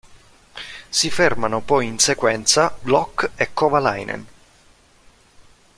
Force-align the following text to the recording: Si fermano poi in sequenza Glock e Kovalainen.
Si 0.89 1.11
fermano 1.11 1.61
poi 1.61 1.85
in 1.85 1.99
sequenza 1.99 2.75
Glock 2.81 3.33
e 3.39 3.53
Kovalainen. 3.53 4.25